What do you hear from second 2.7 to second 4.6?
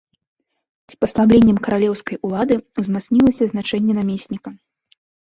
узмацнілася значэнне намесніка.